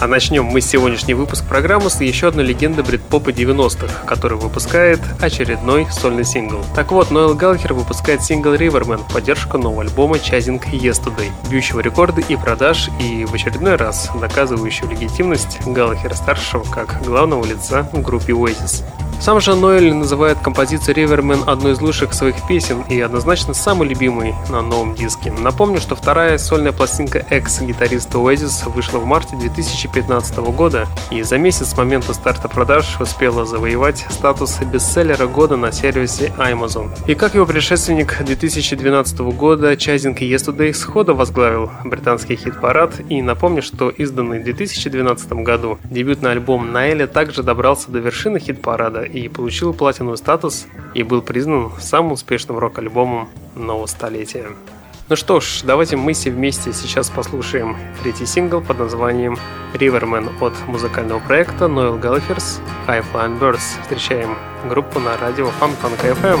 А 0.00 0.06
начнем 0.06 0.46
мы 0.46 0.62
сегодняшний 0.62 1.12
выпуск 1.12 1.44
программы 1.46 1.90
с 1.90 2.00
еще 2.00 2.28
одной 2.28 2.46
легенды 2.46 2.82
брит-попа 2.82 3.28
90-х, 3.28 4.06
который 4.06 4.38
выпускает 4.38 4.98
очередной 5.20 5.86
сольный 5.90 6.24
сингл. 6.24 6.64
Так 6.74 6.90
вот, 6.90 7.10
Ноэл 7.10 7.34
Галлахер 7.34 7.74
выпускает 7.74 8.22
сингл 8.22 8.54
Riverman 8.54 9.06
в 9.06 9.12
поддержку 9.12 9.58
нового 9.58 9.82
альбома 9.82 10.16
Chasing 10.16 10.62
Yesterday, 10.72 11.30
бьющего 11.50 11.80
рекорды 11.80 12.24
и 12.26 12.36
продаж, 12.36 12.88
и 12.98 13.26
в 13.26 13.34
очередной 13.34 13.76
раз 13.76 14.08
доказывающего 14.18 14.90
легитимность 14.90 15.58
Галлахера-старшего 15.66 16.64
как 16.64 17.02
главного 17.04 17.44
лица 17.44 17.86
в 17.92 18.00
группе 18.00 18.32
Oasis. 18.32 18.82
Сам 19.20 19.38
же 19.38 19.54
Ноэль 19.54 19.92
называет 19.92 20.38
композицию 20.38 20.96
Riverman 20.96 21.44
одной 21.46 21.72
из 21.72 21.82
лучших 21.82 22.14
своих 22.14 22.36
песен 22.48 22.80
и 22.88 22.98
однозначно 22.98 23.52
самой 23.52 23.88
любимой 23.88 24.34
на 24.48 24.62
новом 24.62 24.94
диске. 24.94 25.30
Напомню, 25.30 25.78
что 25.78 25.94
вторая 25.94 26.38
сольная 26.38 26.72
пластинка 26.72 27.18
экс-гитариста 27.28 28.16
Oasis 28.16 28.66
вышла 28.70 28.96
в 28.98 29.04
марте 29.04 29.36
2015 29.92 30.38
года 30.54 30.86
и 31.10 31.22
за 31.22 31.38
месяц 31.38 31.70
с 31.70 31.76
момента 31.76 32.14
старта 32.14 32.48
продаж 32.48 33.00
успела 33.00 33.44
завоевать 33.44 34.06
статус 34.08 34.58
бестселлера 34.60 35.26
года 35.26 35.56
на 35.56 35.72
сервисе 35.72 36.32
Amazon. 36.38 36.90
И 37.06 37.14
как 37.14 37.34
его 37.34 37.46
предшественник 37.46 38.22
2012 38.22 39.18
года 39.20 39.72
Chasing 39.72 40.16
Yesterday 40.18 40.72
сходу 40.72 41.14
возглавил 41.14 41.70
британский 41.84 42.36
хит-парад 42.36 43.00
и 43.08 43.20
напомню, 43.22 43.62
что 43.62 43.90
изданный 43.90 44.40
в 44.40 44.44
2012 44.44 45.32
году 45.32 45.78
дебютный 45.84 46.32
альбом 46.32 46.72
Наэля 46.72 47.06
также 47.06 47.42
добрался 47.42 47.90
до 47.90 47.98
вершины 47.98 48.38
хит-парада 48.38 49.02
и 49.02 49.28
получил 49.28 49.74
платиновый 49.74 50.18
статус 50.18 50.66
и 50.94 51.02
был 51.02 51.22
признан 51.22 51.72
самым 51.80 52.12
успешным 52.12 52.58
рок-альбомом 52.58 53.28
нового 53.54 53.86
столетия. 53.86 54.46
Ну 55.10 55.16
что 55.16 55.40
ж, 55.40 55.62
давайте 55.64 55.96
мы 55.96 56.12
все 56.12 56.30
вместе 56.30 56.72
сейчас 56.72 57.10
послушаем 57.10 57.76
третий 58.00 58.26
сингл 58.26 58.60
под 58.60 58.78
названием 58.78 59.36
Riverman 59.74 60.30
от 60.40 60.54
музыкального 60.68 61.18
проекта 61.18 61.64
Noel 61.64 62.00
Gallagher's 62.00 62.60
High 62.86 63.04
Flying 63.12 63.40
Birds. 63.40 63.82
Встречаем 63.82 64.36
группу 64.68 65.00
на 65.00 65.16
радио 65.16 65.46
Фонтанка 65.46 66.10
FM. 66.10 66.38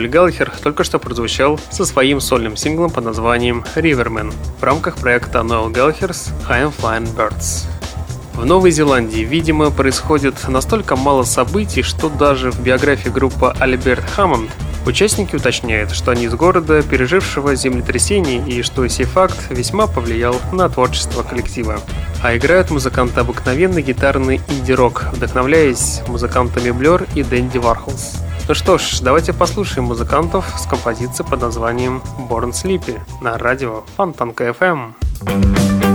Ноэль 0.00 0.08
Галлахер 0.08 0.50
только 0.62 0.82
что 0.82 0.98
прозвучал 0.98 1.60
со 1.70 1.84
своим 1.84 2.20
сольным 2.22 2.56
синглом 2.56 2.90
под 2.90 3.04
названием 3.04 3.66
Riverman 3.76 4.32
в 4.58 4.62
рамках 4.62 4.96
проекта 4.96 5.40
Noel 5.40 5.70
Gallagher's 5.70 6.30
I 6.48 6.62
Am 6.62 6.72
Flying 6.74 7.14
Birds. 7.14 7.66
В 8.32 8.46
Новой 8.46 8.70
Зеландии, 8.70 9.20
видимо, 9.20 9.70
происходит 9.70 10.48
настолько 10.48 10.96
мало 10.96 11.24
событий, 11.24 11.82
что 11.82 12.08
даже 12.08 12.50
в 12.50 12.62
биографии 12.62 13.10
группы 13.10 13.54
Альберт 13.58 14.08
Хаммонд 14.16 14.50
участники 14.86 15.36
уточняют, 15.36 15.90
что 15.90 16.12
они 16.12 16.24
из 16.24 16.34
города, 16.34 16.80
пережившего 16.82 17.54
землетрясение, 17.54 18.42
и 18.48 18.62
что 18.62 18.88
сей 18.88 19.04
факт 19.04 19.50
весьма 19.50 19.86
повлиял 19.86 20.36
на 20.50 20.70
творчество 20.70 21.22
коллектива. 21.22 21.78
А 22.22 22.34
играют 22.34 22.70
музыканты 22.70 23.20
обыкновенный 23.20 23.82
гитарный 23.82 24.40
инди-рок, 24.48 25.08
вдохновляясь 25.12 26.00
музыкантами 26.06 26.70
Blur 26.70 27.06
и 27.14 27.22
Дэнди 27.22 27.58
Вархолс. 27.58 28.16
Ну 28.48 28.54
что 28.54 28.78
ж, 28.78 29.00
давайте 29.00 29.32
послушаем 29.32 29.86
музыкантов 29.86 30.44
с 30.58 30.66
композицией 30.66 31.28
под 31.28 31.40
названием 31.40 32.02
Born 32.28 32.50
Sleepy 32.50 33.00
на 33.20 33.38
радио 33.38 33.84
Фонтанка 33.96 34.48
FM. 34.48 34.94
Стереозвук 35.22 35.80
на 35.84 35.89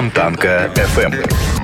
Фонтанка 0.00 0.70
FM. 0.76 1.59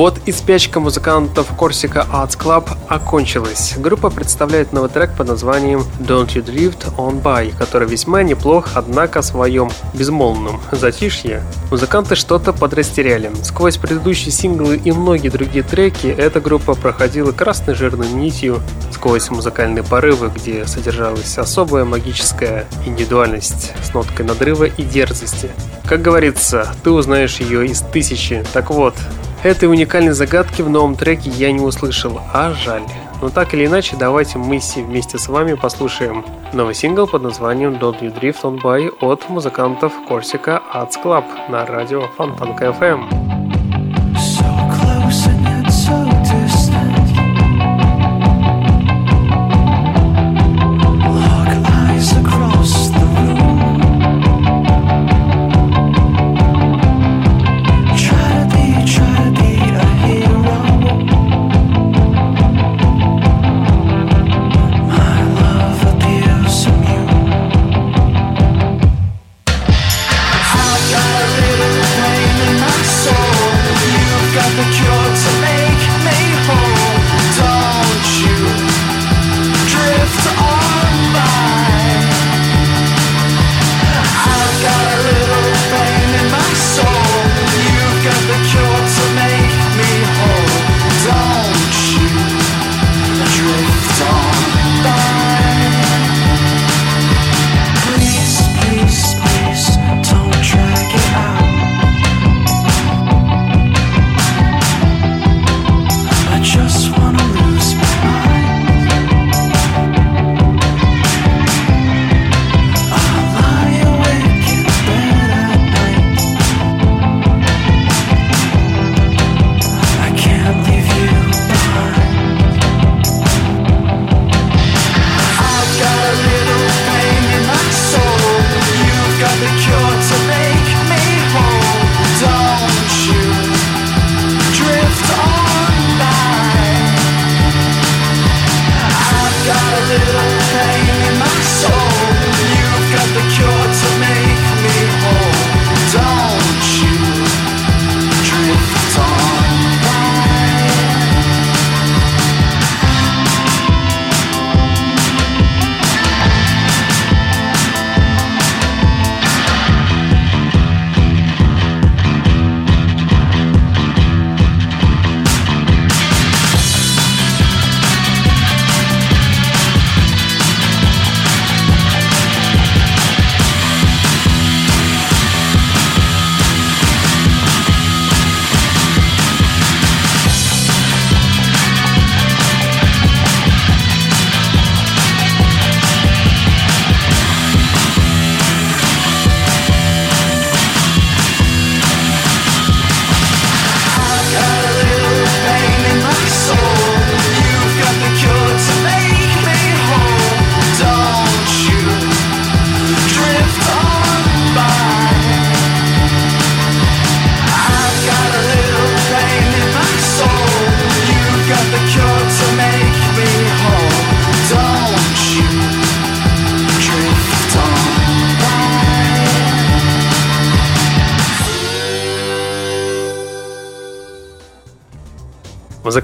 Вот 0.00 0.18
и 0.24 0.32
спячка 0.32 0.80
музыкантов 0.80 1.52
Corsica 1.58 2.08
Arts 2.10 2.38
Club 2.38 2.70
окончилась. 2.88 3.74
Группа 3.76 4.08
представляет 4.08 4.72
новый 4.72 4.88
трек 4.88 5.14
под 5.14 5.28
названием 5.28 5.80
Don't 5.98 6.28
You 6.28 6.42
Drift 6.42 6.96
On 6.96 7.20
By, 7.20 7.54
который 7.54 7.86
весьма 7.86 8.22
неплох, 8.22 8.68
однако 8.72 9.20
в 9.20 9.26
своем 9.26 9.70
безмолвном 9.92 10.58
затишье 10.72 11.42
музыканты 11.70 12.14
что-то 12.14 12.54
подрастеряли. 12.54 13.30
Сквозь 13.42 13.76
предыдущие 13.76 14.30
синглы 14.30 14.78
и 14.78 14.90
многие 14.90 15.28
другие 15.28 15.62
треки 15.62 16.06
эта 16.06 16.40
группа 16.40 16.74
проходила 16.74 17.32
красной 17.32 17.74
жирной 17.74 18.08
нитью 18.08 18.62
сквозь 18.90 19.28
музыкальные 19.28 19.84
порывы, 19.84 20.32
где 20.34 20.66
содержалась 20.66 21.36
особая 21.36 21.84
магическая 21.84 22.66
индивидуальность 22.86 23.72
с 23.82 23.92
ноткой 23.92 24.24
надрыва 24.24 24.64
и 24.64 24.82
дерзости. 24.82 25.50
Как 25.84 26.00
говорится, 26.00 26.72
ты 26.84 26.90
узнаешь 26.90 27.40
ее 27.40 27.66
из 27.66 27.82
тысячи. 27.82 28.42
Так 28.54 28.70
вот, 28.70 28.94
Этой 29.42 29.70
уникальной 29.70 30.12
загадки 30.12 30.60
в 30.60 30.68
новом 30.68 30.96
треке 30.96 31.30
я 31.30 31.50
не 31.50 31.60
услышал, 31.60 32.20
а 32.34 32.52
жаль. 32.52 32.82
Но 33.22 33.30
так 33.30 33.54
или 33.54 33.64
иначе, 33.64 33.96
давайте 33.98 34.36
мы 34.36 34.60
вместе 34.76 35.16
с 35.16 35.28
вами 35.28 35.54
послушаем 35.54 36.26
новый 36.52 36.74
сингл 36.74 37.06
под 37.06 37.22
названием 37.22 37.72
Don't 37.72 38.00
You 38.00 38.14
Drift 38.14 38.42
On 38.42 38.60
By 38.60 38.90
от 39.00 39.30
музыкантов 39.30 39.94
Corsica 40.06 40.60
Arts 40.74 41.02
Club 41.02 41.24
на 41.48 41.64
радио 41.64 42.02
Фонтанка 42.18 42.66
FM. 42.66 43.39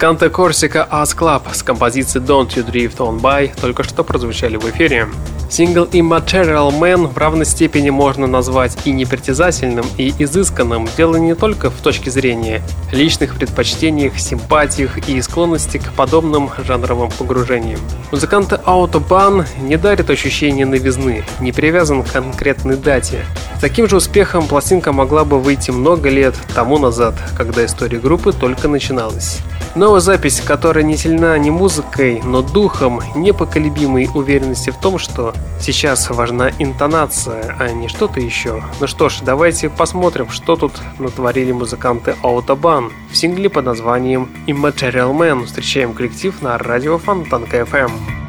Музыканты 0.07 0.27
Corsica 0.27 0.89
As 0.89 1.17
Club 1.19 1.53
с 1.53 1.65
композицией 1.65 2.25
Don't 2.25 2.51
You 2.55 2.65
Drift 2.65 2.99
On 2.99 3.21
By 3.21 3.51
только 3.61 3.83
что 3.83 4.05
прозвучали 4.05 4.57
в 4.57 4.65
эфире. 4.71 5.09
Сингл 5.51 5.83
Immaterial 5.87 6.71
Man 6.71 7.09
в 7.09 7.19
равной 7.19 7.45
степени 7.45 7.91
можно 7.91 8.29
назвать 8.29 8.79
и 8.85 8.93
непритязательным, 8.93 9.85
и 9.99 10.15
изысканным. 10.17 10.89
Дело 10.97 11.17
не 11.17 11.35
только 11.35 11.71
в 11.71 11.81
точке 11.81 12.13
зрения 12.13 12.63
личных 12.93 13.35
предпочтениях, 13.35 14.17
симпатиях 14.21 15.09
и 15.09 15.21
склонности 15.21 15.79
к 15.79 15.93
подобным 15.95 16.51
жанровым 16.65 17.11
погружениям. 17.11 17.81
Музыканты 18.13 18.61
Autobahn 18.65 19.45
не 19.61 19.77
дарят 19.77 20.09
ощущения 20.09 20.67
новизны, 20.67 21.25
не 21.41 21.51
привязан 21.51 22.05
к 22.05 22.13
конкретной 22.13 22.77
дате. 22.77 23.25
С 23.57 23.61
таким 23.61 23.89
же 23.89 23.97
успехом 23.97 24.47
пластинка 24.47 24.93
могла 24.93 25.25
бы 25.25 25.41
выйти 25.41 25.73
много 25.73 26.11
лет 26.11 26.37
тому 26.55 26.79
назад, 26.79 27.17
когда 27.37 27.65
история 27.65 27.99
группы 27.99 28.33
только 28.33 28.69
начиналась. 28.69 29.41
Новая 29.77 30.01
запись, 30.01 30.41
которая 30.41 30.83
не 30.85 30.97
сильна 30.97 31.37
ни 31.37 31.51
музыкой, 31.51 32.23
но 32.25 32.41
духом, 32.41 33.03
непоколебимой 33.15 34.09
уверенности 34.15 34.71
в 34.71 34.79
том, 34.79 34.99
что 34.99 35.35
сейчас 35.61 36.09
важна 36.09 36.51
интонация, 36.59 37.55
а 37.59 37.69
не 37.69 37.89
что-то 37.89 38.19
еще. 38.19 38.63
Ну 38.81 38.87
что 38.87 39.11
ж, 39.11 39.19
давайте 39.21 39.69
посмотрим, 39.69 40.31
что 40.31 40.57
тут 40.57 40.73
натворили 40.99 41.53
музыканты 41.53 42.17
Autobahn. 42.23 42.91
В 43.11 43.17
сингле 43.19 43.51
под 43.51 43.67
названием 43.67 44.31
Immaterial 44.47 45.15
Man 45.15 45.45
встречаем 45.45 45.93
коллектив 45.93 46.41
на 46.41 46.57
радио 46.57 46.97
Фонтанка 46.97 47.59
FM. 47.59 48.26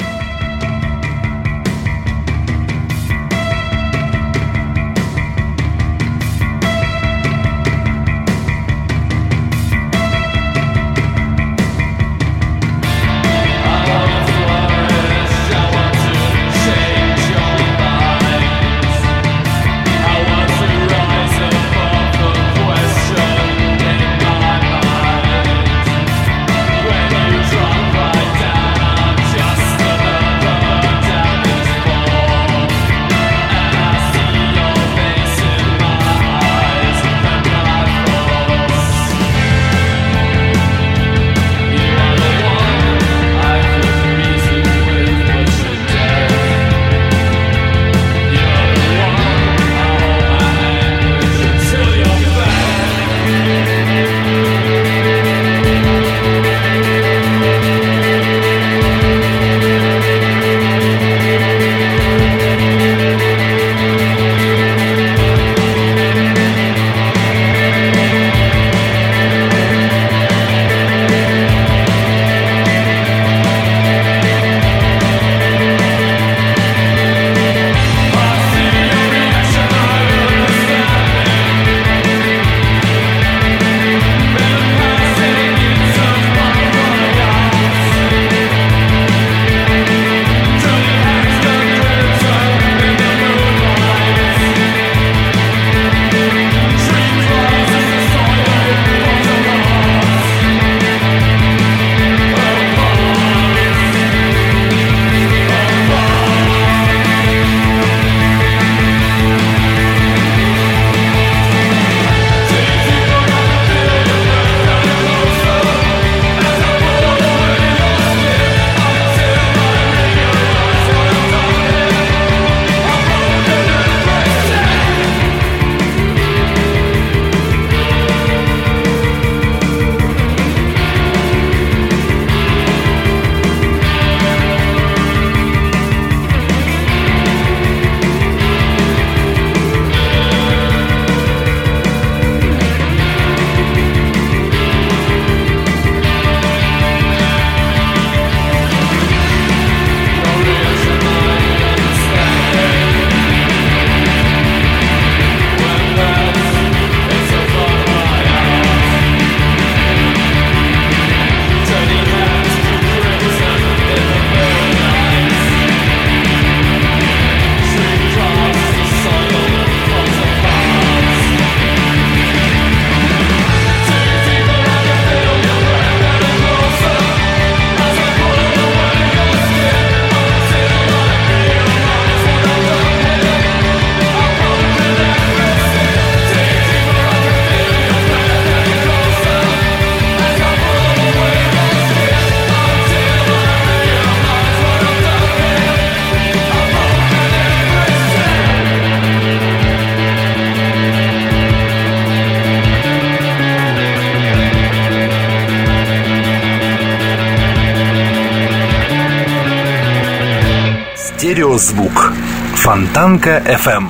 Фонтанка 212.97 213.43
FM. 213.45 213.89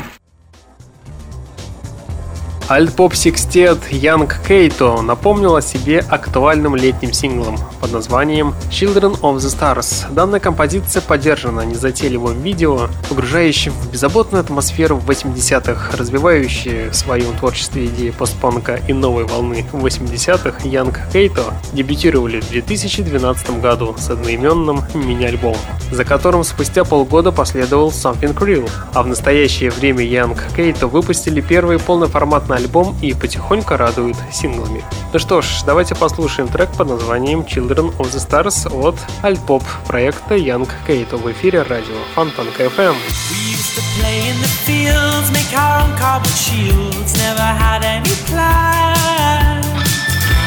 Альт-поп 2.69 3.15
секстет 3.15 3.77
Young 3.89 4.29
Кейто 4.45 5.01
напомнил 5.01 5.55
о 5.55 5.61
себе 5.61 5.99
актуальным 6.09 6.75
летним 6.75 7.13
синглом 7.13 7.57
под 7.87 7.93
названием 7.93 8.53
Children 8.69 9.19
of 9.21 9.37
the 9.37 9.47
Stars. 9.47 10.13
Данная 10.13 10.39
композиция 10.39 11.01
поддержана 11.01 11.61
незатейливым 11.61 12.41
видео, 12.41 12.89
погружающим 13.07 13.71
в 13.71 13.91
беззаботную 13.91 14.41
атмосферу 14.41 15.01
80-х, 15.05 15.95
развивающие 15.97 16.89
в 16.89 16.95
своем 16.95 17.35
творчестве 17.37 17.85
идеи 17.85 18.09
постпанка 18.09 18.79
и 18.87 18.93
новой 18.93 19.25
волны 19.25 19.65
80-х, 19.71 20.67
Young 20.67 20.95
Кейто 21.13 21.53
дебютировали 21.73 22.41
в 22.41 22.49
2012 22.49 23.61
году 23.61 23.95
с 23.97 24.09
одноименным 24.09 24.83
мини-альбомом, 24.93 25.57
за 25.91 26.03
которым 26.03 26.43
спустя 26.43 26.83
полгода 26.83 27.31
последовал 27.31 27.89
Something 27.89 28.35
Real, 28.35 28.69
а 28.93 29.03
в 29.03 29.07
настоящее 29.07 29.71
время 29.71 30.03
Young 30.03 30.37
Кейто 30.55 30.87
выпустили 30.87 31.41
первый 31.41 31.79
полноформатный 31.79 32.57
альбом 32.57 32.95
и 33.01 33.13
потихоньку 33.13 33.75
радует 33.75 34.17
синглами. 34.31 34.83
Ну 35.13 35.19
что 35.19 35.41
ж, 35.41 35.45
давайте 35.65 35.95
послушаем 35.95 36.49
трек 36.49 36.69
под 36.77 36.89
названием 36.89 37.41
Children 37.41 37.76
of 37.76 38.12
the 38.12 38.20
Stars 38.20 38.66
от 38.72 38.98
альт-поп 39.22 39.62
проекта 39.86 40.34
Young 40.36 40.66
Kato 40.86 41.18
в 41.18 41.30
эфире 41.32 41.62
радио 41.62 41.98
Фонтанка 42.14 42.62
FM. 42.64 42.94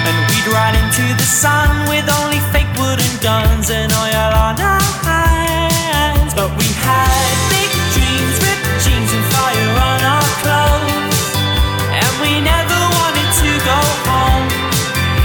And 0.07 0.17
we'd 0.29 0.47
ride 0.53 0.75
into 0.75 1.05
the 1.17 1.29
sun 1.41 1.69
with 1.89 2.05
only 2.21 2.39
fake 2.51 2.71
wooden 2.79 3.13
guns 3.21 3.69
and 3.71 3.91
oil 3.91 4.31
on 4.47 4.55
our 4.61 4.85
hands. 5.05 6.33
But 6.35 6.49
we 6.57 6.67
had 6.85 7.33
big 7.49 7.71
dreams, 7.93 8.35
ripped 8.45 8.69
jeans, 8.83 9.11
and 9.17 9.25
fire 9.33 9.73
on 9.89 10.01
our 10.13 10.29
clothes. 10.41 11.21
we 12.21 12.41
never 12.41 12.79
wanted 12.97 13.29
to 13.41 13.51
go 13.71 13.79
home. 14.09 14.47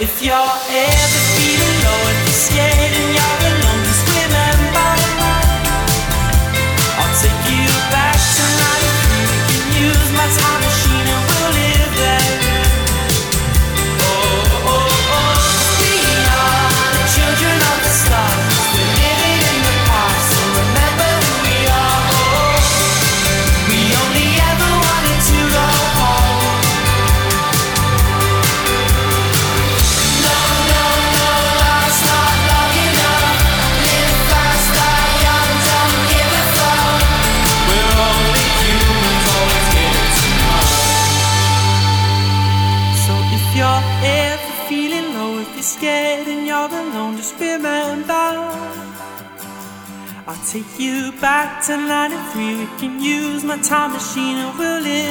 if 0.00 0.22
you're 0.22 0.97
time 53.62 53.92
machine 53.92 54.36
and 54.36 54.58
we'll 54.58 54.80
live 54.80 55.07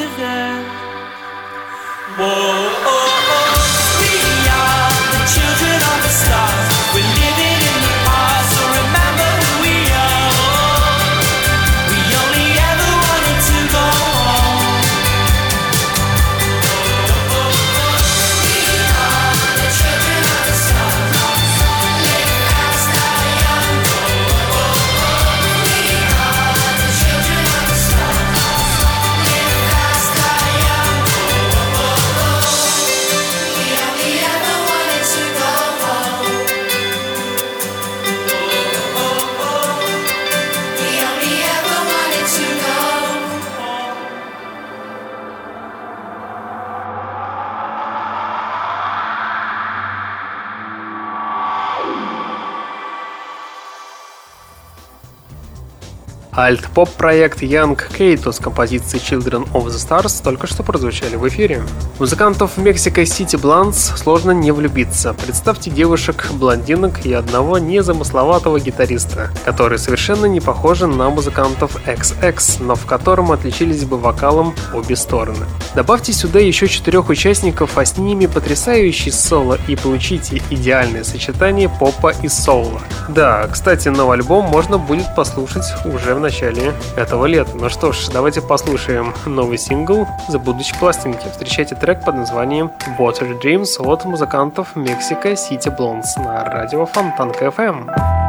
Альт-поп 56.47 56.89
проект 56.91 57.41
Young 57.41 57.77
Kato 57.77 58.31
с 58.31 58.39
композицией 58.39 59.03
Children 59.03 59.51
of 59.51 59.65
the 59.65 59.75
Stars 59.75 60.23
только 60.23 60.47
что 60.47 60.63
прозвучали 60.63 61.17
в 61.17 61.27
эфире. 61.27 61.61
Музыкантов 61.99 62.57
Mexico 62.57 63.03
City 63.03 63.37
Blondes 63.37 63.97
сложно 63.97 64.31
не 64.31 64.53
влюбиться. 64.53 65.13
Представьте 65.13 65.69
девушек, 65.71 66.29
блондинок 66.31 67.05
и 67.05 67.11
одного 67.11 67.57
незамысловатого 67.57 68.61
гитариста, 68.61 69.29
которые 69.43 69.77
совершенно 69.77 69.96
не 70.15 70.39
похожи 70.39 70.87
на 70.87 71.09
музыкантов 71.09 71.75
XX, 71.85 72.63
но 72.63 72.75
в 72.75 72.85
котором 72.85 73.31
отличились 73.31 73.85
бы 73.85 73.97
вокалом 73.97 74.55
обе 74.73 74.95
стороны. 74.95 75.45
Добавьте 75.75 76.13
сюда 76.13 76.39
еще 76.39 76.67
четырех 76.67 77.09
участников, 77.09 77.77
а 77.77 77.85
с 77.85 77.97
ними 77.97 78.25
потрясающий 78.25 79.11
соло 79.11 79.57
и 79.67 79.75
получите 79.75 80.41
идеальное 80.49 81.03
сочетание 81.03 81.69
попа 81.69 82.13
и 82.21 82.27
соула. 82.27 82.81
Да, 83.09 83.47
кстати, 83.51 83.89
новый 83.89 84.17
альбом 84.17 84.45
можно 84.45 84.77
будет 84.77 85.13
послушать 85.15 85.65
уже 85.85 86.15
в 86.15 86.19
начале 86.19 86.73
этого 86.95 87.25
лета. 87.25 87.51
Ну 87.55 87.69
что 87.69 87.91
ж, 87.91 88.07
давайте 88.11 88.41
послушаем 88.41 89.13
новый 89.25 89.57
сингл 89.57 90.07
за 90.29 90.39
будущей 90.39 90.75
пластинки. 90.79 91.27
Встречайте 91.31 91.75
трек 91.75 92.03
под 92.03 92.15
названием 92.15 92.71
Water 92.97 93.39
Dreams 93.41 93.79
от 93.79 94.05
музыкантов 94.05 94.75
Mexico 94.75 95.33
City 95.33 95.75
Blondes 95.77 96.17
на 96.17 96.43
радио 96.45 96.85
Фонтанка 96.85 97.45
FM. 97.45 98.26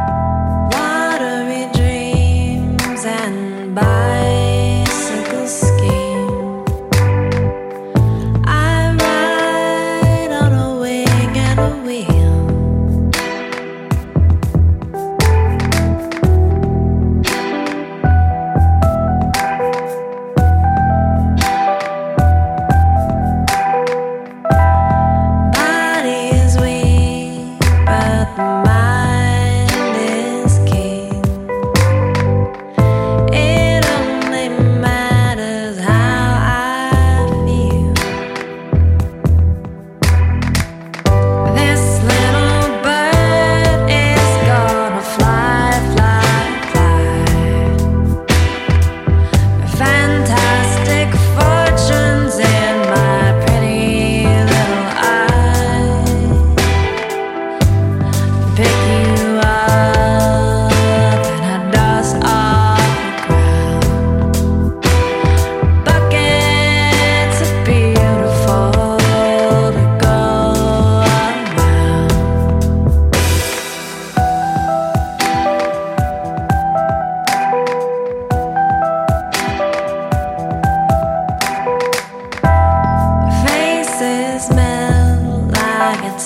by 3.80 4.17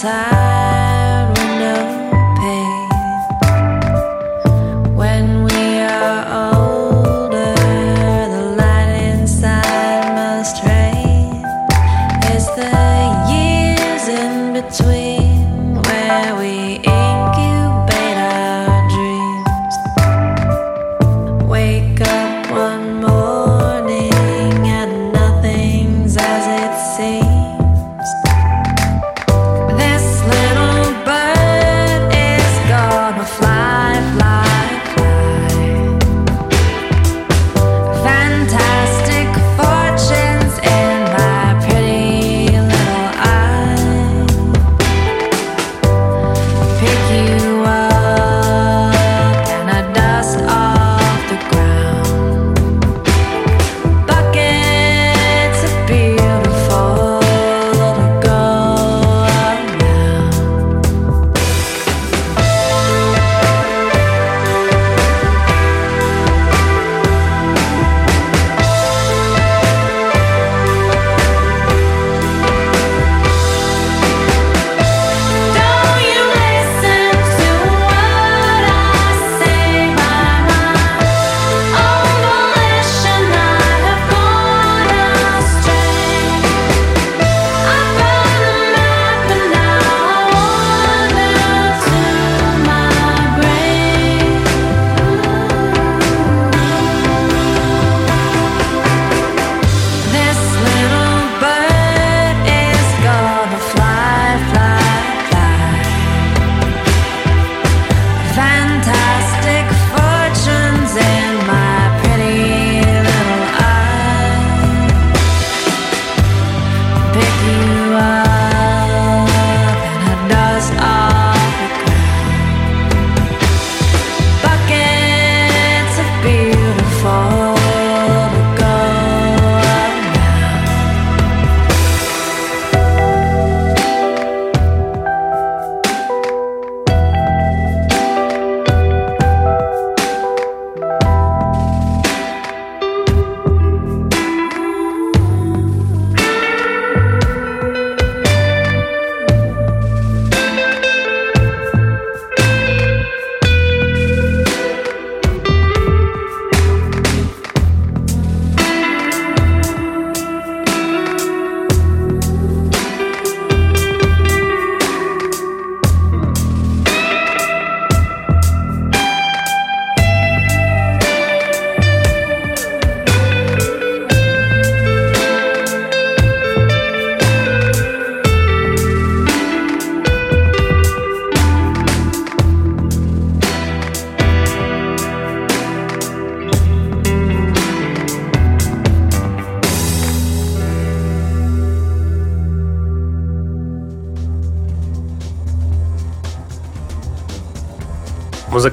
outside 0.05 0.42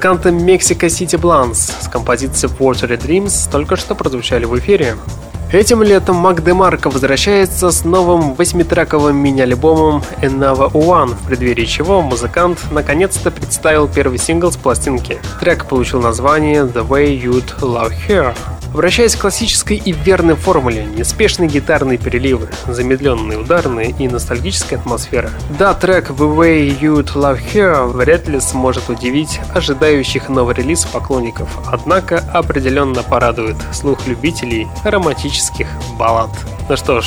Музыканты 0.00 0.30
Mexico 0.30 0.86
City 0.86 1.20
Blunts 1.20 1.72
с 1.82 1.86
композицией 1.86 2.50
Watery 2.58 2.98
Dreams 2.98 3.50
только 3.52 3.76
что 3.76 3.94
прозвучали 3.94 4.46
в 4.46 4.58
эфире. 4.58 4.96
Этим 5.52 5.82
летом 5.82 6.16
Мак 6.16 6.42
Демарко 6.42 6.88
возвращается 6.88 7.70
с 7.70 7.84
новым 7.84 8.32
восьмитрековым 8.32 9.14
мини-альбомом 9.16 10.02
Enava 10.22 10.72
One, 10.72 11.14
в 11.14 11.26
преддверии 11.26 11.66
чего 11.66 12.00
музыкант 12.00 12.60
наконец-то 12.70 13.30
представил 13.30 13.88
первый 13.88 14.16
сингл 14.16 14.50
с 14.50 14.56
пластинки. 14.56 15.18
Трек 15.38 15.66
получил 15.66 16.00
название 16.00 16.62
The 16.62 16.88
Way 16.88 17.22
You'd 17.22 17.60
Love 17.60 17.92
Her. 18.08 18.34
Обращаясь 18.72 19.16
к 19.16 19.20
классической 19.20 19.76
и 19.76 19.92
верной 19.92 20.36
формуле, 20.36 20.84
неспешные 20.84 21.48
гитарные 21.48 21.98
переливы, 21.98 22.48
замедленные 22.68 23.38
ударные 23.38 23.94
и 23.98 24.08
ностальгическая 24.08 24.78
атмосфера. 24.78 25.30
Да, 25.58 25.74
трек 25.74 26.10
The 26.10 26.36
Way 26.36 26.80
You'd 26.80 27.14
Love 27.14 27.40
Her 27.52 27.88
вряд 27.88 28.28
ли 28.28 28.38
сможет 28.40 28.88
удивить 28.88 29.40
ожидающих 29.54 30.28
новый 30.28 30.54
релиз 30.54 30.84
поклонников, 30.84 31.48
однако 31.66 32.18
определенно 32.32 33.02
порадует 33.02 33.56
слух 33.72 34.06
любителей 34.06 34.68
романтических 34.84 35.66
баллад. 35.98 36.30
Ну 36.68 36.76
что 36.76 37.00
ж, 37.00 37.06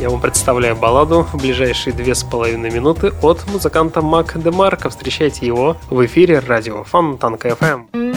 я 0.00 0.10
вам 0.10 0.20
представляю 0.20 0.76
балладу 0.76 1.26
в 1.32 1.36
ближайшие 1.36 1.92
две 1.92 2.14
с 2.14 2.24
половиной 2.24 2.70
минуты 2.70 3.12
от 3.22 3.46
музыканта 3.46 4.00
Мак 4.00 4.42
Демарка. 4.42 4.88
Встречайте 4.88 5.46
его 5.46 5.76
в 5.88 6.04
эфире 6.06 6.40
радио 6.40 6.82
Фонтанка 6.84 7.48
FM. 7.48 8.09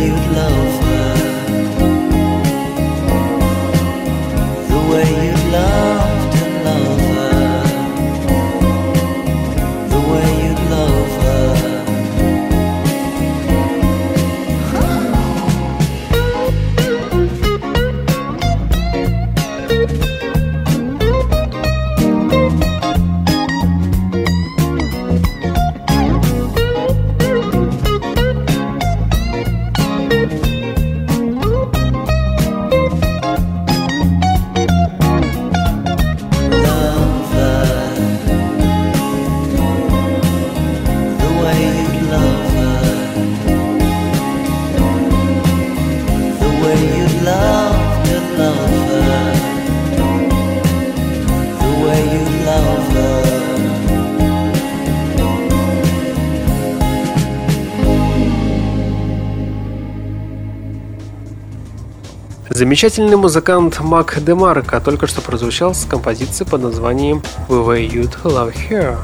you 0.00 0.14
love. 0.34 0.73
Замечательный 62.64 63.16
музыкант 63.16 63.80
Мак 63.80 64.24
Демарко 64.24 64.80
только 64.80 65.06
что 65.06 65.20
прозвучал 65.20 65.74
с 65.74 65.84
композицией 65.84 66.48
под 66.48 66.62
названием 66.62 67.22
«We 67.46 67.90
to 67.90 68.22
Love 68.22 68.54
Her». 68.70 68.96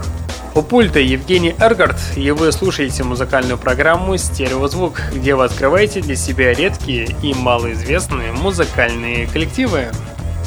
У 0.55 0.63
пульта 0.63 0.99
Евгений 0.99 1.55
Эргард, 1.61 1.99
и 2.17 2.31
вы 2.31 2.53
слушаете 2.53 3.05
музыкальную 3.05 3.59
программу 3.59 4.17
«Стереозвук», 4.17 5.03
где 5.13 5.35
вы 5.35 5.45
открываете 5.45 6.01
для 6.01 6.17
себя 6.17 6.55
редкие 6.55 7.15
и 7.23 7.35
малоизвестные 7.35 8.33
музыкальные 8.33 9.27
коллективы. 9.27 9.89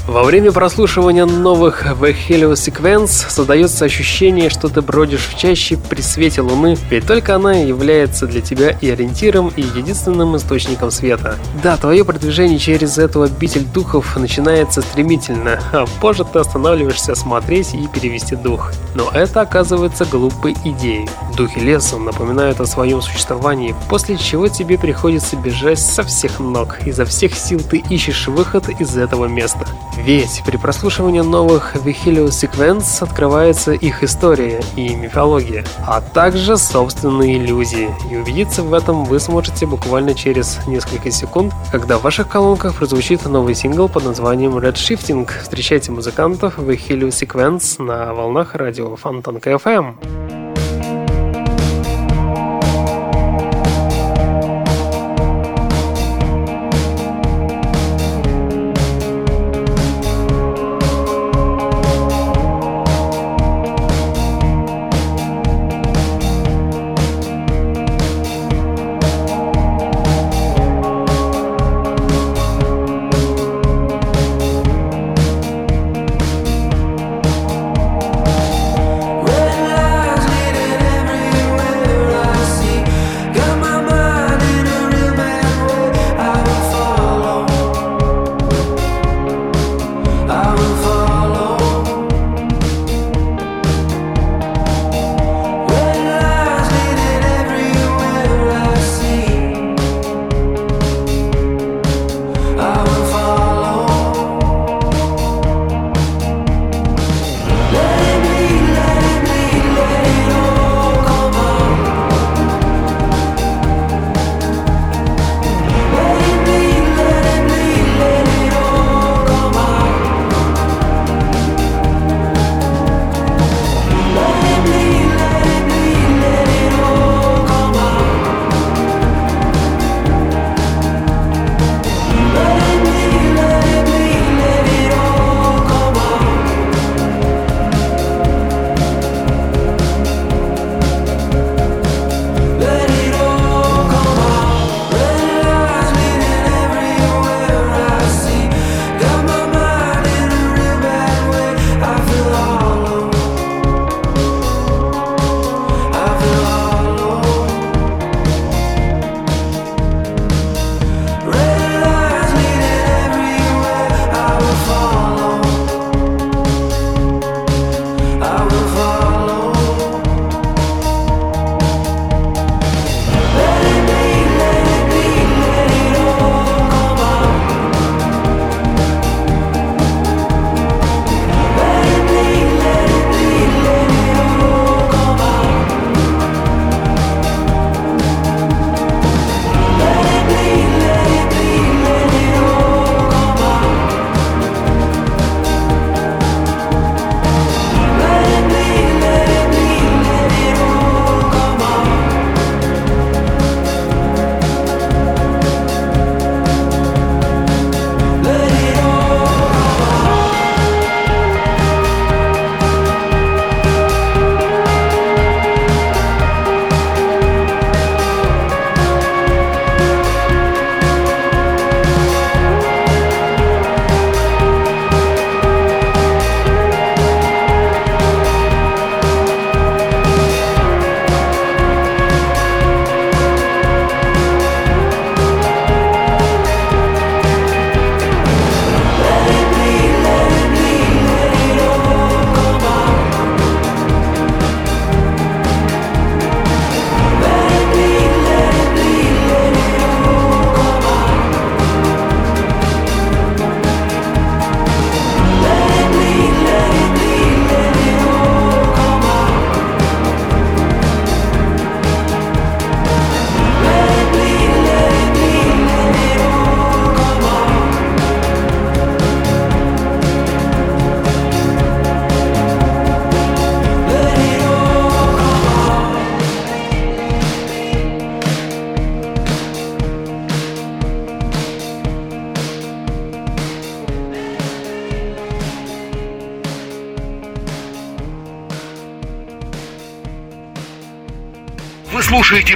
Во 0.06 0.24
время 0.24 0.52
прослушивания 0.52 1.26
новых 1.26 1.86
The 1.86 2.14
Helio 2.14 2.52
Sequence 2.54 3.30
создается 3.30 3.86
ощущение, 3.86 4.50
что 4.50 4.68
ты 4.68 4.82
бродишь 4.82 5.26
в 5.28 5.38
чаще 5.38 5.78
при 5.78 6.02
свете 6.02 6.42
луны, 6.42 6.78
ведь 6.90 7.08
только 7.08 7.36
она 7.36 7.54
является 7.54 8.28
для 8.28 8.42
тебя 8.42 8.72
и 8.82 8.90
ориентиром, 8.90 9.54
и 9.56 9.62
единственным 9.62 10.36
источником 10.36 10.92
света. 10.92 11.38
Да, 11.64 11.78
твое 11.78 12.04
продвижение 12.04 12.60
через 12.60 12.98
эту 12.98 13.22
обитель 13.22 13.64
духов 13.64 14.18
начинается 14.18 14.82
стремительно, 14.82 15.62
а 15.72 15.86
позже 16.02 16.26
ты 16.26 16.40
останавливаешься 16.40 17.16
смотреть 17.16 17.74
и 17.74 17.88
перевести 17.88 18.36
дух. 18.36 18.74
Но 18.96 19.10
это 19.10 19.40
оказывается 19.40 20.04
глупой 20.04 20.54
идеей. 20.66 21.08
Духи 21.38 21.60
леса 21.60 21.98
напоминают 21.98 22.60
о 22.60 22.66
своем 22.66 23.02
существовании, 23.02 23.74
после 23.90 24.18
чего 24.18 24.50
тебе 24.50 24.78
приходится 24.78 25.38
бежать 25.38 25.80
со 25.80 26.04
всех 26.04 26.42
ног. 26.42 26.80
Изо 26.86 27.06
всех 27.06 27.34
сил 27.36 27.62
ты 27.62 27.78
ищешь 27.90 28.28
выход 28.28 28.68
из 28.82 28.98
этого 28.98 29.28
места. 29.28 29.66
Ведь 29.98 30.44
при 30.46 30.58
прослушивании 30.58 31.22
новых 31.22 31.76
Vihilio 31.76 32.28
Sequence 32.28 33.04
открывается 33.04 33.72
их 33.72 34.04
история 34.04 34.62
и 34.76 34.96
мифология, 34.96 35.64
а 35.86 36.02
также 36.02 36.58
собственные 36.58 37.38
иллюзии. 37.38 37.90
И 38.12 38.18
убедиться 38.18 38.64
в 38.64 38.74
этом 38.74 39.06
вы 39.06 39.20
сможете 39.20 39.66
буквально 39.66 40.14
через 40.14 40.60
несколько 40.68 41.12
секунд, 41.12 41.54
когда 41.72 41.98
в 41.98 42.02
ваших 42.02 42.28
колонках 42.28 42.76
прозвучит 42.76 43.26
новый 43.26 43.56
сингл 43.56 43.88
под 43.88 44.06
названием 44.06 44.58
Red 44.58 44.76
Shifting. 44.76 45.30
Встречайте 45.42 45.92
музыкантов 45.92 46.58
Vihilio 46.58 47.10
Sequence 47.10 47.82
на 47.82 48.14
волнах 48.14 48.56
радио 48.56 48.96
Фонтанка 48.96 49.52
FM. 49.52 50.43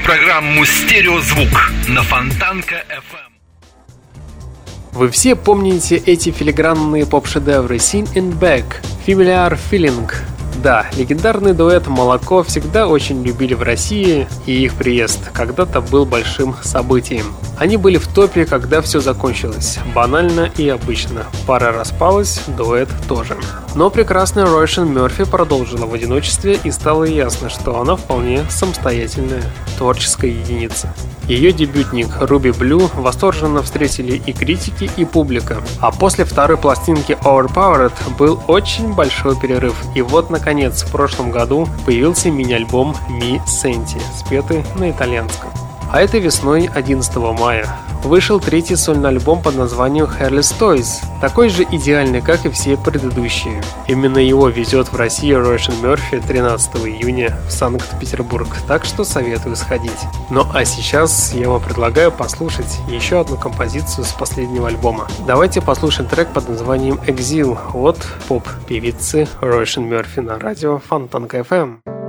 Программу 0.08 0.64
«Стереозвук» 0.64 1.70
на 1.90 2.02
Фонтанка 2.02 2.76
FM. 2.76 3.34
Вы 4.94 5.10
все 5.10 5.36
помните 5.36 5.98
эти 5.98 6.32
филигранные 6.32 7.06
поп-шедевры 7.06 7.76
«Sin 7.76 8.08
in 8.14 8.40
Back», 8.40 8.64
«Familiar 9.06 9.60
Feeling», 9.70 10.10
да, 10.64 10.86
легендарный 10.96 11.54
дуэт 11.54 11.88
«Молоко» 11.88 12.42
всегда 12.44 12.88
очень 12.88 13.22
любили 13.22 13.54
в 13.54 13.62
России, 13.64 14.28
и 14.46 14.64
их 14.64 14.76
приезд 14.76 15.30
когда-то 15.34 15.82
был 15.82 16.06
большим 16.06 16.56
событием. 16.64 17.26
Они 17.58 17.76
были 17.76 17.98
в 17.98 18.08
топе, 18.08 18.46
когда 18.46 18.82
все 18.82 19.02
закончилось. 19.02 19.78
Банально 19.94 20.50
и 20.58 20.70
обычно. 20.70 21.26
Пара 21.46 21.74
распалась, 21.74 22.42
дуэт 22.48 22.90
тоже. 23.10 23.36
Но 23.78 23.92
прекрасная 23.92 24.48
Ройшен 24.48 24.92
Мерфи 24.92 25.24
продолжила 25.24 25.86
в 25.86 25.94
одиночестве 25.94 26.60
и 26.64 26.72
стало 26.72 27.04
ясно, 27.04 27.48
что 27.48 27.80
она 27.80 27.96
вполне 27.96 28.44
самостоятельная 28.50 29.44
творческая 29.78 30.32
единица. 30.32 30.92
Ее 31.28 31.52
дебютник 31.52 32.08
Ruby 32.20 32.58
Blue 32.58 32.90
восторженно 33.00 33.62
встретили 33.62 34.20
и 34.26 34.34
критики, 34.34 34.90
и 34.98 35.06
публика. 35.06 35.62
А 35.80 35.92
после 35.92 36.26
второй 36.26 36.58
пластинки 36.58 37.16
Overpowered 37.24 37.94
был 38.18 38.42
очень 38.48 38.96
большой 38.96 39.40
перерыв. 39.40 39.76
И 39.94 40.02
вот, 40.02 40.32
наконец, 40.32 40.82
в 40.82 40.92
прошлом 40.92 41.30
году 41.30 41.70
появился 41.86 42.32
мини-альбом 42.32 42.96
Mi 43.08 43.40
Senti, 43.46 44.02
спетый 44.18 44.66
на 44.78 44.90
итальянском. 44.90 45.52
А 45.92 46.02
этой 46.02 46.20
весной, 46.20 46.68
11 46.74 47.16
мая, 47.40 47.78
вышел 48.04 48.40
третий 48.40 48.76
сольный 48.76 49.10
альбом 49.10 49.42
под 49.42 49.56
названием 49.56 50.06
Hairless 50.06 50.54
Toys, 50.60 51.04
такой 51.22 51.50
же 51.50 51.64
идеальный, 51.64 52.22
как 52.22 52.46
и 52.46 52.50
все 52.50 52.78
предыдущие. 52.78 53.62
Именно 53.88 54.20
его 54.20 54.48
везет 54.50 54.92
в 54.92 54.96
Россию 54.96 55.42
Рошен 55.42 55.74
Мерфи 55.82 56.20
13 56.20 56.76
июня 56.88 57.38
в 57.48 57.52
Санкт-Петербург, 57.52 58.48
так 58.68 58.86
что 58.86 59.04
советую 59.04 59.56
сходить. 59.56 59.92
Ну 60.30 60.46
а 60.54 60.66
сейчас 60.66 61.34
я 61.34 61.50
вам 61.50 61.62
предлагаю 61.62 62.12
послушать 62.12 62.80
еще 62.88 63.20
одну 63.20 63.38
композицию 63.38 64.06
с 64.06 64.12
последнего 64.12 64.68
альбома. 64.68 65.08
Давайте 65.26 65.62
послушаем 65.62 66.10
трек 66.10 66.30
под 66.30 66.50
названием 66.50 66.96
Exile 67.06 67.58
от 67.74 67.98
поп-певицы 68.28 69.28
Рошен 69.42 69.86
Мерфи 69.86 70.20
на 70.20 70.40
радио 70.40 70.80
Фонтанка 70.80 71.40
FM. 71.40 72.07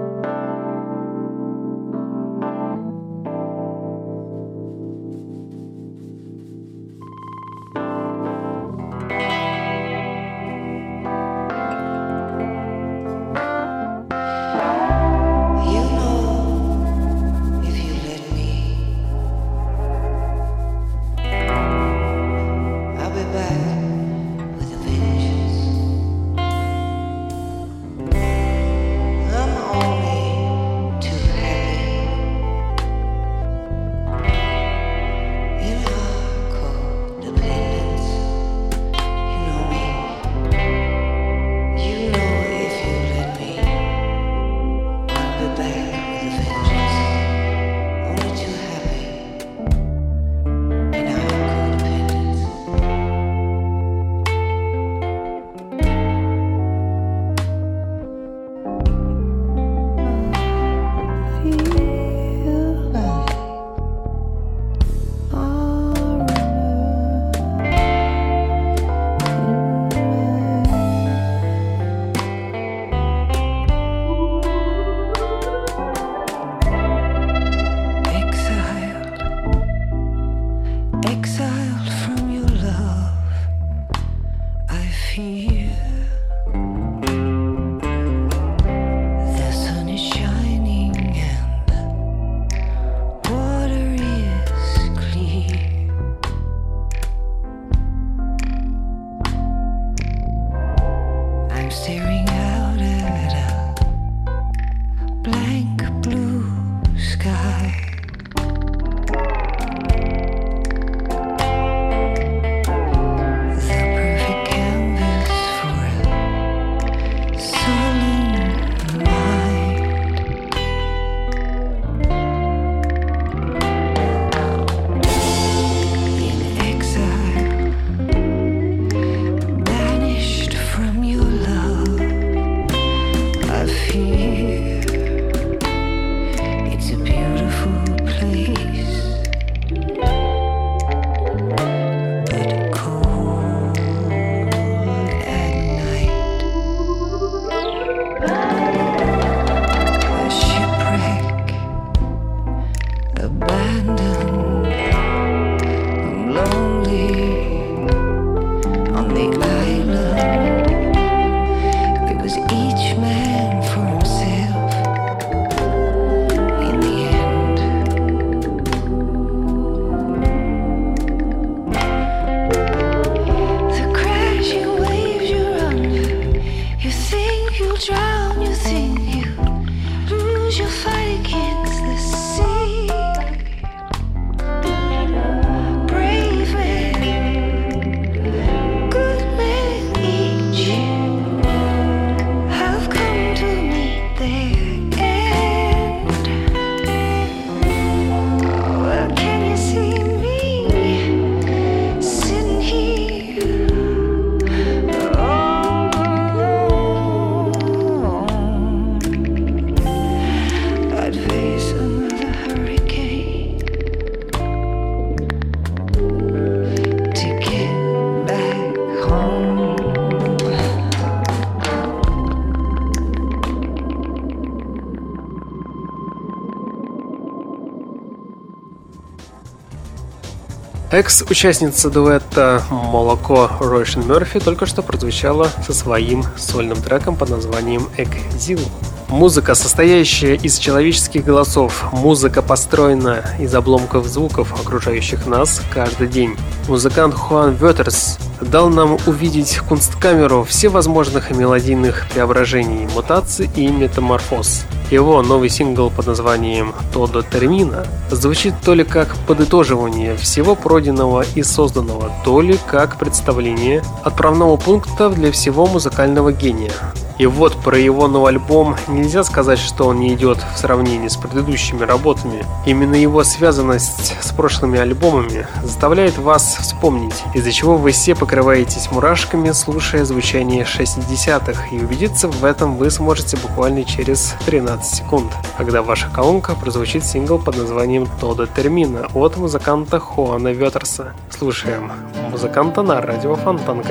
Экс-участница 230.91 231.91
дуэта 231.91 232.63
«Молоко» 232.71 233.51
Ройшин 233.61 234.09
Мерфи 234.09 234.41
только 234.41 234.65
что 234.65 234.81
прозвучала 234.81 235.51
со 235.63 235.75
своим 235.75 236.25
сольным 236.39 236.81
треком 236.81 237.15
под 237.15 237.29
названием 237.29 237.91
«Экзил». 237.99 238.61
Музыка, 239.09 239.55
состоящая 239.55 240.37
из 240.37 240.57
человеческих 240.57 241.27
голосов, 241.27 241.93
музыка 241.93 242.41
построена 242.41 243.23
из 243.39 243.55
обломков 243.55 244.07
звуков, 244.07 244.59
окружающих 244.59 245.27
нас 245.27 245.61
каждый 245.71 246.09
день. 246.09 246.35
Музыкант 246.69 247.15
Хуан 247.15 247.55
Ветерс 247.55 248.19
дал 248.43 248.69
нам 248.69 248.99
увидеть 249.07 249.57
кунсткамеру 249.57 250.45
всевозможных 250.45 251.31
мелодийных 251.31 252.07
преображений, 252.13 252.87
мутаций 252.95 253.49
и 253.57 253.69
метаморфоз. 253.69 254.67
Его 254.91 255.23
новый 255.23 255.49
сингл 255.49 255.91
под 255.91 256.07
названием 256.07 256.75
«Тодо 256.93 257.23
Термина» 257.23 257.87
звучит 258.11 258.55
то 258.63 258.75
ли 258.75 258.85
как 258.85 259.15
подытоживание 259.27 260.17
всего 260.17 260.55
пройденного 260.55 261.25
и 261.35 261.43
созданного, 261.43 262.13
то 262.23 262.43
ли 262.43 262.59
как 262.67 262.99
представление 262.99 263.83
отправного 264.05 264.57
пункта 264.57 265.09
для 265.09 265.33
всего 265.33 265.67
музыкального 265.67 266.33
гения. 266.33 266.73
И 267.19 267.27
вот 267.27 267.57
про 267.57 267.77
его 267.77 268.07
новый 268.07 268.31
альбом 268.31 268.77
нельзя 268.87 269.25
сказать, 269.25 269.59
что 269.59 269.89
он 269.89 269.99
не 269.99 270.15
идет 270.15 270.39
в 270.55 270.59
сравнении 270.59 271.09
с 271.09 271.17
предыдущими 271.17 271.83
работами. 271.83 272.47
Именно 272.65 272.95
его 272.95 273.25
связанность 273.25 274.15
с 274.21 274.33
прошлыми 274.33 274.79
альбомами 274.79 275.47
заставляет 275.65 276.17
вас 276.17 276.58
вспомнить, 276.61 277.25
из-за 277.35 277.53
чего 277.53 277.77
вы 277.77 277.93
все 277.93 278.15
покрываетесь 278.15 278.91
мурашками, 278.91 279.53
слушая 279.53 280.05
звучание 280.05 280.65
60-х, 280.65 281.67
и 281.71 281.79
убедиться 281.79 282.29
в 282.29 282.45
этом 282.45 282.77
вы 282.77 282.91
сможете 282.91 283.37
буквально 283.37 283.85
через 283.85 284.35
13 284.47 284.85
секунд, 284.85 285.33
когда 285.57 285.83
ваша 285.83 286.09
колонка 286.11 286.55
прозвучит 286.55 287.05
сингл 287.05 287.39
под 287.39 287.57
названием 287.57 288.09
«Тода 288.21 288.47
Термина» 288.47 289.09
от 289.15 289.37
музыканта 289.37 289.99
Хуана 289.99 290.49
Ветерса. 290.49 291.13
Слушаем 291.31 291.93
музыканта 292.31 292.83
на 292.83 293.01
радио 293.01 293.35
Фонтан 293.37 293.83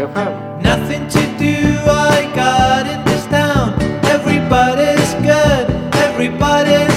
town. 3.30 3.74
Everybody's 4.04 5.14
good, 5.22 5.66
everybody's 5.96 6.97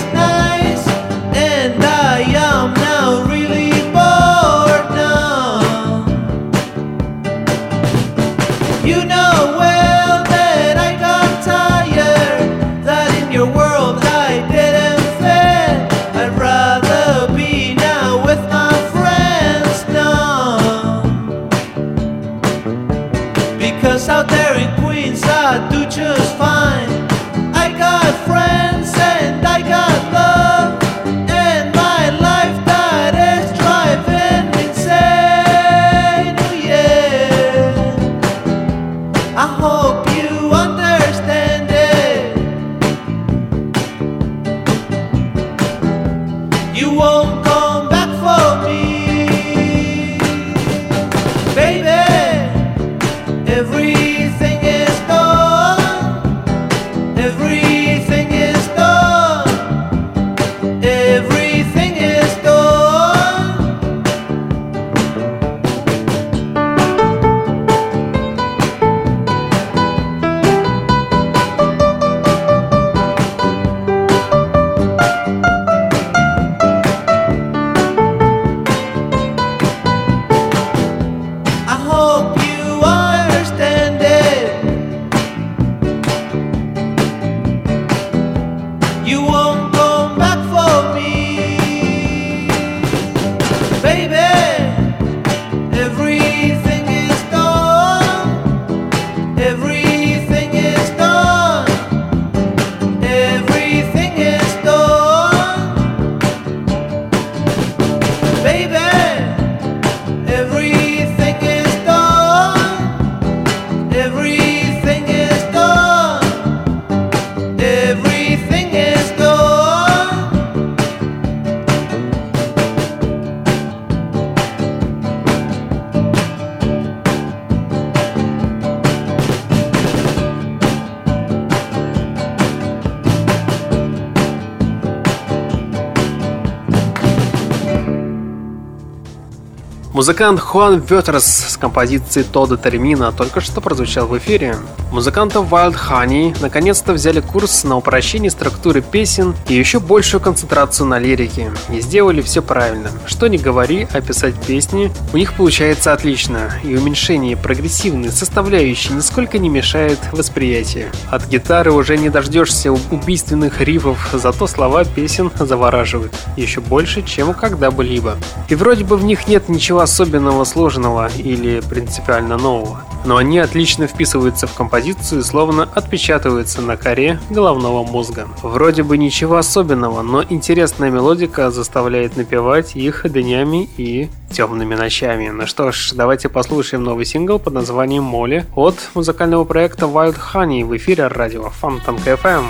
Музыкант 140.00 140.40
Хуан 140.40 140.80
Ветерс 140.80 141.26
с 141.26 141.56
композицией 141.58 142.24
Тода 142.24 142.56
Термина 142.56 143.12
только 143.12 143.42
что 143.42 143.60
прозвучал 143.60 144.06
в 144.06 144.16
эфире. 144.16 144.56
Музыканты 144.92 145.38
Wild 145.38 145.76
Honey 145.88 146.36
наконец-то 146.40 146.92
взяли 146.92 147.20
курс 147.20 147.62
на 147.62 147.76
упрощение 147.76 148.28
структуры 148.28 148.80
песен 148.80 149.36
и 149.46 149.54
еще 149.54 149.78
большую 149.78 150.20
концентрацию 150.20 150.88
на 150.88 150.98
лирике. 150.98 151.52
И 151.68 151.80
сделали 151.80 152.22
все 152.22 152.42
правильно. 152.42 152.90
Что 153.06 153.28
ни 153.28 153.36
говори, 153.36 153.86
описать 153.92 154.34
песни 154.34 154.90
у 155.12 155.16
них 155.16 155.34
получается 155.34 155.92
отлично. 155.92 156.50
И 156.64 156.74
уменьшение 156.74 157.36
прогрессивной 157.36 158.10
составляющей 158.10 158.92
нисколько 158.92 159.38
не 159.38 159.48
мешает 159.48 160.00
восприятию. 160.10 160.90
От 161.08 161.24
гитары 161.28 161.70
уже 161.70 161.96
не 161.96 162.08
дождешься 162.08 162.72
убийственных 162.72 163.60
рифов, 163.60 164.08
зато 164.12 164.48
слова 164.48 164.84
песен 164.84 165.30
завораживают. 165.38 166.12
Еще 166.36 166.60
больше, 166.60 167.02
чем 167.02 167.32
когда 167.32 167.70
бы 167.70 167.84
либо. 167.84 168.16
И 168.48 168.56
вроде 168.56 168.82
бы 168.82 168.96
в 168.96 169.04
них 169.04 169.28
нет 169.28 169.48
ничего 169.48 169.80
особенного 169.80 170.42
сложного 170.42 171.08
или 171.16 171.60
принципиально 171.60 172.36
нового. 172.36 172.82
Но 173.04 173.16
они 173.16 173.38
отлично 173.38 173.86
вписываются 173.86 174.48
в 174.48 174.52
композицию 174.52 174.79
и 174.80 175.22
словно 175.22 175.68
отпечатываются 175.74 176.62
на 176.62 176.76
коре 176.76 177.18
головного 177.30 177.84
мозга. 177.84 178.28
Вроде 178.42 178.82
бы 178.82 178.98
ничего 178.98 179.36
особенного, 179.36 180.02
но 180.02 180.24
интересная 180.28 180.90
мелодика 180.90 181.50
заставляет 181.50 182.16
напевать 182.16 182.76
их 182.76 183.10
днями 183.10 183.68
и 183.76 184.08
темными 184.30 184.74
ночами. 184.74 185.28
Ну 185.28 185.46
что 185.46 185.72
ж, 185.72 185.92
давайте 185.94 186.28
послушаем 186.28 186.84
новый 186.84 187.04
сингл 187.04 187.38
под 187.38 187.54
названием 187.54 188.04
«Молли» 188.04 188.46
от 188.54 188.76
музыкального 188.94 189.44
проекта 189.44 189.86
Wild 189.86 190.16
Honey 190.32 190.64
в 190.64 190.76
эфире 190.76 191.08
радио 191.08 191.50
Фонтанка 191.50 192.10
FM. 192.12 192.44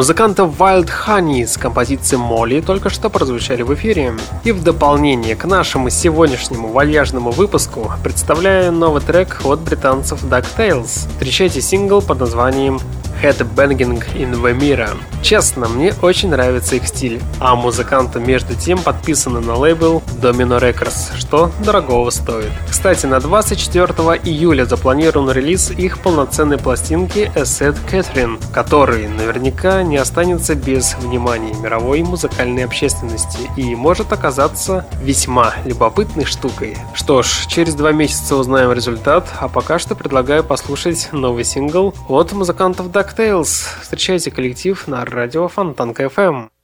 Музыкантов 0.00 0.58
Wild 0.58 0.88
Honey 1.06 1.46
с 1.46 1.58
композицией 1.58 2.22
Молли 2.22 2.62
только 2.62 2.88
что 2.88 3.10
прозвучали 3.10 3.60
в 3.60 3.74
эфире. 3.74 4.14
И 4.44 4.50
в 4.50 4.62
дополнение 4.62 5.36
к 5.36 5.44
нашему 5.44 5.90
сегодняшнему 5.90 6.68
вальяжному 6.68 7.30
выпуску 7.32 7.92
представляю 8.02 8.72
новый 8.72 9.02
трек 9.02 9.42
от 9.44 9.60
британцев 9.60 10.24
DuckTales. 10.24 11.06
Встречайте 11.10 11.60
сингл 11.60 12.00
под 12.00 12.20
названием 12.20 12.80
Headbanging 13.22 14.02
in 14.14 14.42
the 14.42 14.58
Mirror. 14.58 14.96
Честно, 15.22 15.68
мне 15.68 15.92
очень 16.02 16.30
нравится 16.30 16.76
их 16.76 16.86
стиль, 16.86 17.20
а 17.38 17.54
музыканты 17.54 18.20
между 18.20 18.54
тем 18.54 18.78
подписаны 18.78 19.40
на 19.40 19.54
лейбл 19.54 20.02
Domino 20.20 20.58
Records, 20.58 21.18
что 21.18 21.50
дорогого 21.64 22.10
стоит. 22.10 22.50
Кстати, 22.68 23.06
на 23.06 23.20
24 23.20 23.86
июля 24.24 24.64
запланирован 24.64 25.30
релиз 25.30 25.70
их 25.70 25.98
полноценной 25.98 26.58
пластинки 26.58 27.30
Asset 27.34 27.76
Catherine, 27.90 28.42
который 28.52 29.08
наверняка 29.08 29.82
не 29.82 29.98
останется 29.98 30.54
без 30.54 30.94
внимания 30.94 31.54
мировой 31.54 32.02
музыкальной 32.02 32.64
общественности 32.64 33.38
и 33.56 33.74
может 33.74 34.12
оказаться 34.12 34.86
весьма 35.02 35.54
любопытной 35.64 36.24
штукой. 36.24 36.76
Что 36.94 37.22
ж, 37.22 37.46
через 37.46 37.74
два 37.74 37.92
месяца 37.92 38.36
узнаем 38.36 38.72
результат, 38.72 39.28
а 39.38 39.48
пока 39.48 39.78
что 39.78 39.94
предлагаю 39.94 40.42
послушать 40.42 41.10
новый 41.12 41.44
сингл 41.44 41.94
от 42.08 42.32
музыкантов 42.32 42.86
Duck 42.86 43.10
DuckTales. 43.10 43.64
Встречайте 43.82 44.30
коллектив 44.30 44.86
на 44.86 45.04
радио 45.10 45.48
Фонтанка 45.48 46.04
FM. 46.04 46.59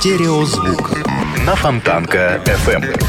Стереозвук 0.00 0.92
на 1.44 1.54
Фонтанка 1.54 2.40
FM. 2.46 3.04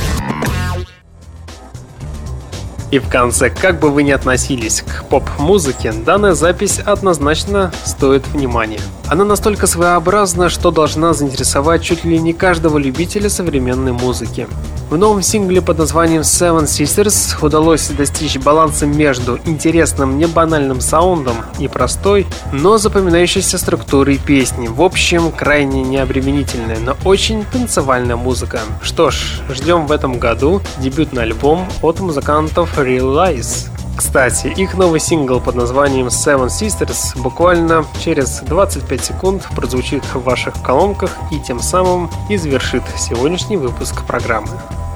И 2.92 3.00
в 3.00 3.08
конце, 3.08 3.50
как 3.50 3.80
бы 3.80 3.90
вы 3.90 4.04
ни 4.04 4.12
относились 4.12 4.82
к 4.82 5.06
поп-музыке, 5.06 5.94
данная 5.94 6.34
запись 6.34 6.80
однозначно 6.80 7.72
стоит 7.86 8.28
внимания. 8.28 8.82
Она 9.12 9.26
настолько 9.26 9.68
своеобразна, 9.68 10.48
что 10.48 10.72
должна 10.72 11.12
заинтересовать 11.12 11.84
чуть 11.84 12.06
ли 12.06 12.18
не 12.18 12.32
каждого 12.32 12.78
любителя 12.78 13.30
современной 13.30 13.92
музыки. 13.92 14.48
В 14.90 14.96
новом 14.96 15.22
сингле 15.22 15.62
под 15.62 15.80
названием 15.80 16.22
Seven 16.22 16.64
Sisters 16.64 17.36
удалось 17.46 17.90
достичь 17.90 18.38
баланса 18.38 18.86
между 18.86 19.38
интересным 19.44 20.18
небанальным 20.18 20.80
саундом 20.80 21.36
и 21.60 21.68
простой, 21.68 22.26
но 22.54 22.78
запоминающейся 22.78 23.58
структурой 23.58 24.18
песни. 24.18 24.70
В 24.70 24.82
общем, 24.82 25.30
крайне 25.34 25.84
необременительная, 25.84 26.80
но 26.80 26.96
очень 27.04 27.44
танцевальная 27.44 28.16
музыка. 28.16 28.62
Что 28.82 29.12
ж, 29.12 29.42
ждем 29.50 29.88
в 29.88 29.92
этом 29.92 30.20
году 30.20 30.62
дебютный 30.80 31.24
альбом 31.24 31.68
от 31.82 32.00
музыкантов 32.00 32.80
Real 32.80 33.14
Lies. 33.14 33.71
Кстати, 33.98 34.48
их 34.48 34.76
новый 34.76 35.00
сингл 35.00 35.40
под 35.40 35.56
названием 35.56 36.08
Seven 36.08 36.48
Sisters 36.48 37.20
буквально 37.22 37.86
через 38.04 38.40
25 38.42 39.04
секунд 39.04 39.48
прозвучит 39.56 40.04
в 40.06 40.24
ваших 40.24 40.62
колонках 40.64 41.12
и 41.32 41.40
тем 41.40 41.60
самым 41.60 42.10
и 42.30 42.38
завершит 42.38 42.84
сегодняшний 42.98 43.58
выпуск 43.58 44.06
программы. 44.06 44.50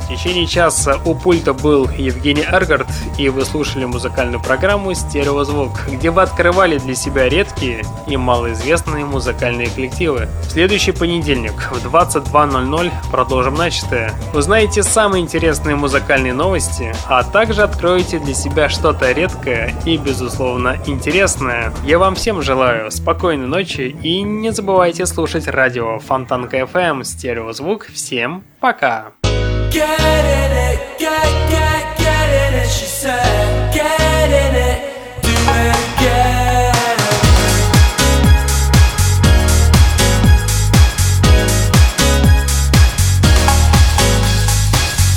В 0.06 0.08
течение 0.08 0.46
часа 0.46 1.00
у 1.04 1.16
пульта 1.16 1.52
был 1.52 1.90
Евгений 1.90 2.44
Эргард, 2.44 2.86
и 3.18 3.28
вы 3.30 3.44
слушали 3.44 3.86
музыкальную 3.86 4.40
программу 4.40 4.94
«Стереозвук», 4.94 5.88
где 5.88 6.12
вы 6.12 6.22
открывали 6.22 6.78
для 6.78 6.94
себя 6.94 7.28
редкие 7.28 7.84
и 8.06 8.16
малоизвестные 8.16 9.04
музыкальные 9.04 9.68
коллективы. 9.68 10.28
В 10.44 10.52
следующий 10.52 10.92
понедельник 10.92 11.54
в 11.72 11.84
22.00 11.84 12.92
продолжим 13.10 13.56
начатое. 13.56 14.14
Узнаете 14.36 14.84
самые 14.84 15.24
интересные 15.24 15.76
музыкальные 15.76 16.34
новости, 16.34 16.94
а 17.08 17.24
также 17.24 17.64
откроете 17.64 18.20
для 18.20 18.36
себя 18.36 18.70
что-то 18.70 19.12
редкое 19.12 19.74
и, 19.86 19.98
безусловно, 19.98 20.78
интересное. 20.86 21.74
Я 21.84 21.98
вам 21.98 22.14
всем 22.14 22.44
желаю 22.44 22.92
спокойной 22.92 23.48
ночи 23.48 23.96
и 24.04 24.22
не 24.22 24.52
забывайте 24.52 25.08
слушать 25.08 25.48
радио 25.48 25.98
Фонтанка 25.98 26.60
FM 26.60 27.04
«Стереозвук». 27.04 27.88
Всем 27.88 28.44
пока! 28.60 29.14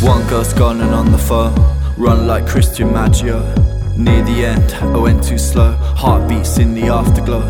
One 0.03 0.27
girl's 0.27 0.53
gone 0.53 0.81
and 0.81 0.93
on 0.93 1.13
the 1.13 1.19
phone, 1.19 1.55
run 1.97 2.27
like 2.27 2.49
Christian 2.49 2.93
Maggio. 2.93 3.68
Near 3.99 4.23
the 4.23 4.45
end, 4.45 4.73
I 4.75 4.97
went 4.97 5.25
too 5.25 5.39
slow, 5.39 5.73
heartbeats 5.73 6.59
in 6.59 6.73
the 6.73 6.87
afterglow. 6.87 7.43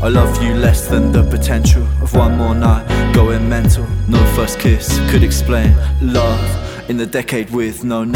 I 0.00 0.06
love 0.08 0.40
you 0.40 0.54
less 0.54 0.86
than 0.86 1.10
the 1.10 1.24
potential 1.24 1.82
of 2.00 2.14
one 2.14 2.36
more 2.36 2.54
night, 2.54 2.86
going 3.12 3.48
mental. 3.48 3.84
No 4.06 4.24
first 4.36 4.60
kiss 4.60 5.00
could 5.10 5.24
explain 5.24 5.74
love 6.00 6.88
in 6.88 6.96
the 6.96 7.06
decade 7.06 7.50
with 7.50 7.82
no 7.82 8.04
name. 8.04 8.14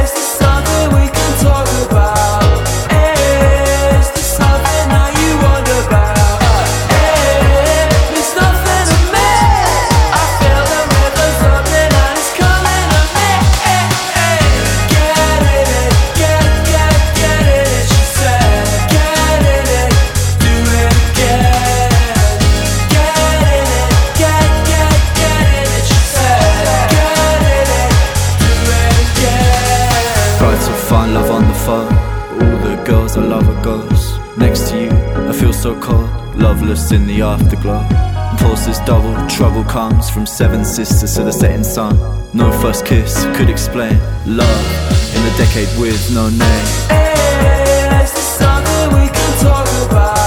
Is 0.00 0.10
this 0.14 0.38
something 0.38 0.88
we 0.98 1.06
can 1.10 1.44
talk 1.44 1.90
about? 1.90 2.41
In 36.92 37.06
the 37.06 37.22
afterglow. 37.22 37.86
Impulses 38.32 38.78
double, 38.80 39.14
trouble 39.28 39.64
comes 39.64 40.10
from 40.10 40.26
seven 40.26 40.64
sisters 40.64 41.14
to 41.14 41.24
the 41.24 41.32
setting 41.32 41.64
sun. 41.64 41.96
No 42.34 42.52
first 42.60 42.84
kiss 42.84 43.24
could 43.36 43.48
explain 43.48 43.98
love 44.26 44.62
in 45.14 45.22
the 45.24 45.34
decade 45.38 45.68
with 45.80 46.12
no 46.14 46.28
name. 46.28 46.66
Is 48.02 48.12
this 48.12 48.38
something 48.38 48.88
we 49.00 49.08
can 49.08 49.38
talk 49.40 49.90
about? 49.90 50.21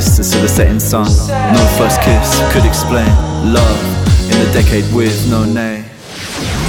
Seven 0.00 0.24
sisters 0.24 0.30
to 0.30 0.40
the 0.40 0.48
setting 0.48 0.80
sun. 0.80 1.06
No 1.52 1.66
first 1.76 2.00
kiss 2.02 2.52
could 2.52 2.64
explain 2.64 3.08
love 3.52 4.30
in 4.30 4.38
the 4.44 4.50
decade 4.52 4.84
with 4.94 5.28
no 5.30 5.44
name. 5.44 5.84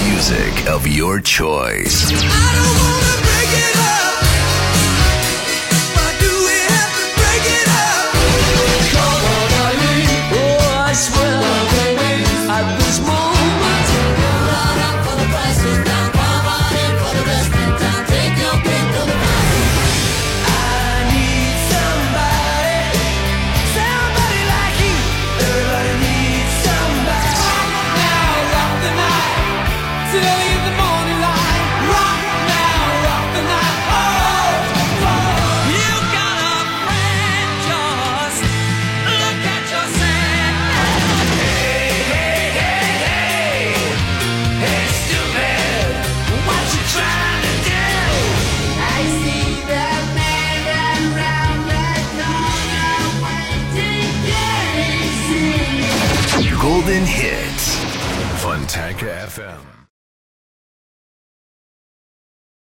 Music 0.07 0.67
of 0.67 0.87
your 0.87 1.19
choice. 1.19 2.09